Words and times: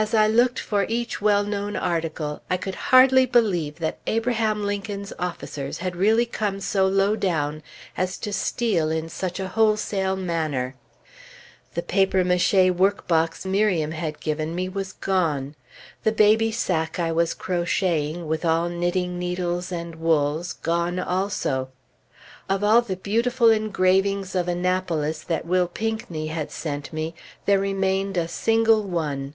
As 0.00 0.14
I 0.14 0.28
looked 0.28 0.60
for 0.60 0.86
each 0.88 1.20
well 1.20 1.42
known 1.42 1.74
article, 1.74 2.40
I 2.48 2.56
could 2.56 2.76
hardly 2.76 3.26
believe 3.26 3.80
that 3.80 3.98
Abraham 4.06 4.62
Lincoln's 4.64 5.12
officers 5.18 5.78
had 5.78 5.96
really 5.96 6.24
come 6.24 6.60
so 6.60 6.86
low 6.86 7.16
down 7.16 7.64
as 7.96 8.16
to 8.18 8.32
steal 8.32 8.92
in 8.92 9.08
such 9.08 9.40
a 9.40 9.48
wholesale 9.48 10.14
manner. 10.14 10.76
The 11.74 11.82
papier 11.82 12.22
maché 12.24 12.70
workbox 12.72 13.44
Miriam 13.44 13.90
had 13.90 14.20
given 14.20 14.54
me 14.54 14.68
was 14.68 14.92
gone. 14.92 15.56
The 16.04 16.12
baby 16.12 16.52
sacque 16.52 17.00
I 17.00 17.10
was 17.10 17.34
crocheting, 17.34 18.28
with 18.28 18.44
all 18.44 18.68
knitting 18.68 19.18
needles 19.18 19.72
and 19.72 19.96
wools, 19.96 20.52
gone 20.52 21.00
also. 21.00 21.70
Of 22.48 22.62
all 22.62 22.82
the 22.82 22.94
beautiful 22.96 23.50
engravings 23.50 24.36
of 24.36 24.46
Annapolis 24.46 25.22
that 25.22 25.44
Will 25.44 25.66
Pinckney 25.66 26.28
had 26.28 26.52
sent 26.52 26.92
me, 26.92 27.16
there 27.46 27.58
remained 27.58 28.16
a 28.16 28.28
single 28.28 28.84
one. 28.84 29.34